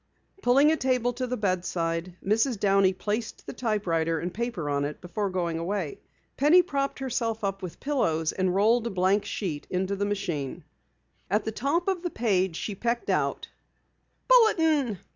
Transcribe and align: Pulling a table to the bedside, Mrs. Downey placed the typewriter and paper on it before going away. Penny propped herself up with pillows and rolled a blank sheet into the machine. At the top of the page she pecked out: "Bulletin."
Pulling 0.41 0.71
a 0.71 0.75
table 0.77 1.13
to 1.13 1.27
the 1.27 1.37
bedside, 1.37 2.15
Mrs. 2.25 2.59
Downey 2.59 2.91
placed 2.91 3.45
the 3.45 3.53
typewriter 3.53 4.17
and 4.19 4.33
paper 4.33 4.67
on 4.67 4.83
it 4.83 4.99
before 4.99 5.29
going 5.29 5.59
away. 5.59 5.99
Penny 6.37 6.63
propped 6.63 6.97
herself 6.97 7.43
up 7.43 7.61
with 7.61 7.79
pillows 7.79 8.31
and 8.31 8.55
rolled 8.55 8.87
a 8.87 8.89
blank 8.89 9.25
sheet 9.25 9.67
into 9.69 9.95
the 9.95 10.05
machine. 10.05 10.63
At 11.29 11.45
the 11.45 11.51
top 11.51 11.87
of 11.87 12.01
the 12.01 12.09
page 12.09 12.55
she 12.55 12.73
pecked 12.73 13.11
out: 13.11 13.47
"Bulletin." 14.27 14.97